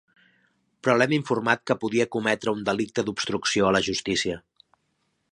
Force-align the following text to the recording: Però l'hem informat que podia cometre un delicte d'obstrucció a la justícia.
Però 0.85 0.93
l'hem 1.01 1.11
informat 1.17 1.59
que 1.71 1.75
podia 1.83 2.07
cometre 2.15 2.53
un 2.59 2.63
delicte 2.69 3.03
d'obstrucció 3.09 3.67
a 3.69 3.75
la 3.77 3.83
justícia. 3.89 4.39